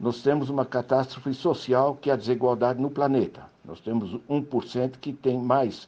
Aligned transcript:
Nós 0.00 0.22
temos 0.22 0.48
uma 0.48 0.64
catástrofe 0.64 1.34
social 1.34 1.94
que 1.94 2.08
é 2.08 2.14
a 2.14 2.16
desigualdade 2.16 2.80
no 2.80 2.90
planeta. 2.90 3.42
Nós 3.62 3.80
temos 3.80 4.18
1% 4.30 4.92
que 4.98 5.12
tem 5.12 5.38
mais 5.38 5.86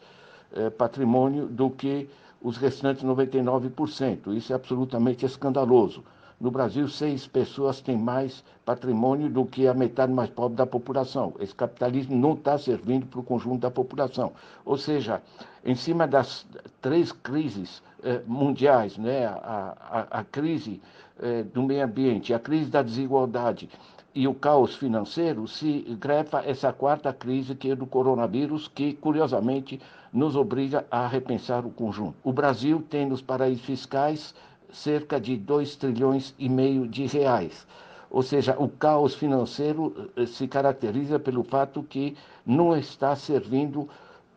eh, 0.54 0.68
patrimônio 0.68 1.46
do 1.46 1.70
que 1.70 2.10
os 2.42 2.58
restantes 2.58 3.02
99%. 3.02 4.36
Isso 4.36 4.52
é 4.52 4.56
absolutamente 4.56 5.24
escandaloso. 5.24 6.04
No 6.38 6.50
Brasil, 6.50 6.86
seis 6.88 7.26
pessoas 7.26 7.80
têm 7.80 7.96
mais 7.96 8.44
patrimônio 8.66 9.30
do 9.30 9.46
que 9.46 9.66
a 9.66 9.72
metade 9.72 10.12
mais 10.12 10.28
pobre 10.28 10.58
da 10.58 10.66
população. 10.66 11.32
Esse 11.40 11.54
capitalismo 11.54 12.14
não 12.14 12.34
está 12.34 12.58
servindo 12.58 13.06
para 13.06 13.20
o 13.20 13.22
conjunto 13.22 13.60
da 13.60 13.70
população. 13.70 14.32
Ou 14.62 14.76
seja, 14.76 15.22
em 15.64 15.74
cima 15.74 16.06
das 16.06 16.44
três 16.82 17.12
crises 17.12 17.82
eh, 18.04 18.20
mundiais, 18.26 18.98
né, 18.98 19.24
a, 19.24 19.74
a, 20.10 20.20
a 20.20 20.24
crise 20.24 20.82
eh, 21.18 21.44
do 21.44 21.62
meio 21.62 21.82
ambiente, 21.82 22.34
a 22.34 22.38
crise 22.38 22.68
da 22.68 22.82
desigualdade 22.82 23.70
e 24.14 24.28
o 24.28 24.34
caos 24.34 24.76
financeiro, 24.76 25.48
se 25.48 25.80
grefa 25.98 26.42
essa 26.44 26.72
quarta 26.72 27.12
crise 27.12 27.54
que 27.54 27.70
é 27.70 27.76
do 27.76 27.86
coronavírus, 27.86 28.68
que 28.68 28.92
curiosamente 28.94 29.80
nos 30.12 30.36
obriga 30.36 30.86
a 30.90 31.06
repensar 31.06 31.64
o 31.64 31.70
conjunto. 31.70 32.14
O 32.22 32.32
Brasil 32.32 32.84
tem 32.90 33.06
nos 33.06 33.22
paraísos 33.22 33.64
fiscais 33.64 34.34
cerca 34.70 35.20
de 35.20 35.36
2 35.36 35.76
trilhões 35.76 36.34
e 36.38 36.48
meio 36.48 36.86
de 36.86 37.06
reais. 37.06 37.66
Ou 38.10 38.22
seja, 38.22 38.54
o 38.58 38.68
caos 38.68 39.14
financeiro 39.14 40.10
eh, 40.16 40.26
se 40.26 40.46
caracteriza 40.46 41.18
pelo 41.18 41.42
fato 41.42 41.82
que 41.82 42.14
não 42.44 42.76
está 42.76 43.16
servindo 43.16 43.88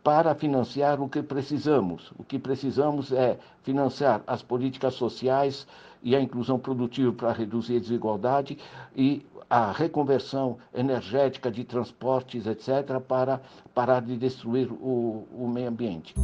para 0.06 0.36
financiar 0.36 1.00
o 1.00 1.08
que 1.08 1.20
precisamos. 1.20 2.12
O 2.16 2.22
que 2.22 2.38
precisamos 2.38 3.10
é 3.10 3.36
financiar 3.64 4.22
as 4.24 4.40
políticas 4.40 4.94
sociais 4.94 5.66
e 6.00 6.14
a 6.14 6.20
inclusão 6.20 6.60
produtiva 6.60 7.12
para 7.12 7.32
reduzir 7.32 7.78
a 7.78 7.80
desigualdade 7.80 8.56
e 8.94 9.26
a 9.50 9.72
reconversão 9.72 10.58
energética 10.72 11.50
de 11.50 11.64
transportes, 11.64 12.46
etc., 12.46 13.00
para 13.00 13.40
parar 13.74 14.00
de 14.00 14.16
destruir 14.16 14.70
o, 14.70 15.26
o 15.32 15.48
meio 15.48 15.70
ambiente 15.70 16.14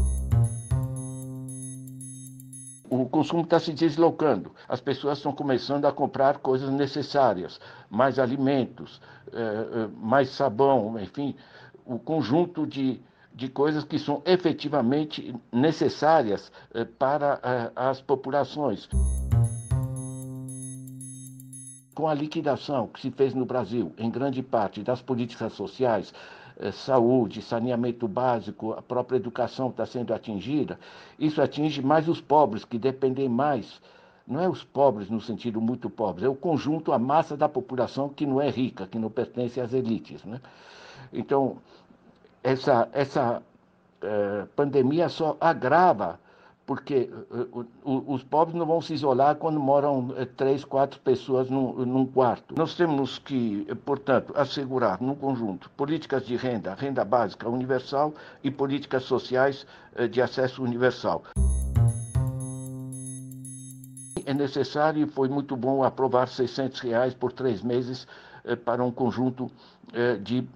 o 2.88 3.08
consumo 3.08 3.42
está 3.42 3.58
se 3.58 3.72
deslocando. 3.72 4.52
As 4.68 4.78
pessoas 4.78 5.16
estão 5.16 5.32
começando 5.32 5.86
a 5.86 5.92
comprar 5.92 6.38
coisas 6.38 6.68
necessárias, 6.68 7.58
mais 7.88 8.18
alimentos, 8.18 9.00
eh, 9.32 9.88
mais 9.96 10.28
sabão, 10.28 11.00
enfim, 11.00 11.34
o 11.86 11.98
conjunto 11.98 12.66
de, 12.66 13.00
de 13.34 13.48
coisas 13.48 13.84
que 13.84 13.98
são 13.98 14.22
efetivamente 14.24 15.34
necessárias 15.50 16.52
eh, 16.74 16.84
para 16.84 17.40
eh, 17.42 17.72
as 17.74 18.00
populações. 18.00 18.88
Com 21.94 22.08
a 22.08 22.14
liquidação 22.14 22.86
que 22.86 23.00
se 23.00 23.10
fez 23.10 23.34
no 23.34 23.44
Brasil, 23.44 23.92
em 23.98 24.10
grande 24.10 24.42
parte, 24.42 24.82
das 24.82 25.00
políticas 25.00 25.52
sociais, 25.54 26.12
eh, 26.58 26.70
saúde, 26.70 27.40
saneamento 27.40 28.06
básico, 28.06 28.72
a 28.72 28.82
própria 28.82 29.16
educação 29.16 29.70
está 29.70 29.86
sendo 29.86 30.12
atingida, 30.12 30.78
isso 31.18 31.40
atinge 31.40 31.80
mais 31.82 32.08
os 32.08 32.20
pobres, 32.20 32.64
que 32.64 32.78
dependem 32.78 33.28
mais. 33.28 33.80
Não 34.26 34.40
é 34.40 34.48
os 34.48 34.62
pobres 34.62 35.10
no 35.10 35.20
sentido 35.20 35.60
muito 35.60 35.90
pobres, 35.90 36.24
é 36.24 36.28
o 36.28 36.34
conjunto, 36.34 36.92
a 36.92 36.98
massa 36.98 37.36
da 37.36 37.48
população 37.48 38.08
que 38.08 38.24
não 38.24 38.40
é 38.40 38.48
rica, 38.48 38.86
que 38.86 38.98
não 38.98 39.10
pertence 39.10 39.60
às 39.60 39.72
elites. 39.72 40.22
Né? 40.24 40.40
Então, 41.12 41.58
essa, 42.42 42.88
essa 42.92 43.42
eh, 44.02 44.46
pandemia 44.56 45.08
só 45.08 45.36
agrava 45.40 46.18
porque 46.66 47.10
uh, 47.30 47.66
uh, 47.84 48.12
os 48.12 48.22
pobres 48.22 48.56
não 48.56 48.64
vão 48.64 48.80
se 48.80 48.94
isolar 48.94 49.36
quando 49.36 49.60
moram 49.60 50.08
uh, 50.08 50.26
três, 50.36 50.64
quatro 50.64 50.98
pessoas 51.00 51.50
num, 51.50 51.84
num, 51.84 52.06
quarto. 52.06 52.54
Nós 52.56 52.74
temos 52.74 53.18
que, 53.18 53.66
portanto, 53.84 54.32
assegurar 54.36 55.00
no 55.00 55.14
conjunto 55.14 55.68
políticas 55.70 56.24
de 56.24 56.36
renda, 56.36 56.74
renda 56.74 57.04
básica 57.04 57.48
universal 57.48 58.14
e 58.42 58.50
políticas 58.50 59.02
sociais 59.04 59.66
de 60.10 60.22
acesso 60.22 60.62
universal. 60.62 61.24
É 64.24 64.32
necessário 64.32 65.04
e 65.04 65.10
foi 65.10 65.28
muito 65.28 65.56
bom 65.56 65.82
aprovar 65.82 66.28
600 66.28 66.80
reais 66.80 67.12
por 67.12 67.32
três 67.32 67.60
meses 67.62 68.06
para 68.64 68.82
um 68.82 68.90
conjunto 68.90 69.50
de 70.22 70.46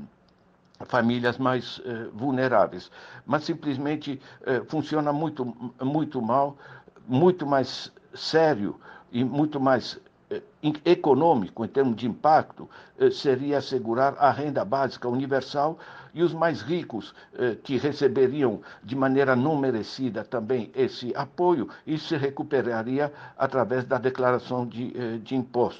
famílias 0.84 1.38
mais 1.38 1.80
eh, 1.84 2.08
vulneráveis. 2.12 2.90
Mas 3.24 3.44
simplesmente 3.44 4.20
eh, 4.44 4.62
funciona 4.68 5.12
muito, 5.12 5.44
muito 5.80 6.20
mal, 6.20 6.56
muito 7.06 7.46
mais 7.46 7.92
sério 8.14 8.78
e 9.12 9.24
muito 9.24 9.58
mais 9.60 9.98
eh, 10.30 10.42
econômico 10.84 11.64
em 11.64 11.68
termos 11.68 11.96
de 11.96 12.06
impacto 12.06 12.68
eh, 12.98 13.10
seria 13.10 13.58
assegurar 13.58 14.14
a 14.18 14.30
renda 14.30 14.64
básica 14.64 15.08
universal 15.08 15.78
e 16.16 16.22
os 16.22 16.32
mais 16.32 16.62
ricos 16.62 17.14
eh, 17.38 17.56
que 17.62 17.76
receberiam 17.76 18.60
de 18.82 18.96
maneira 18.96 19.36
não 19.36 19.54
merecida 19.56 20.24
também 20.24 20.70
esse 20.74 21.12
apoio, 21.14 21.68
isso 21.86 22.08
se 22.08 22.16
recuperaria 22.16 23.12
através 23.36 23.84
da 23.84 23.98
declaração 23.98 24.66
de, 24.66 24.92
eh, 24.98 25.18
de 25.18 25.36
impostos. 25.36 25.74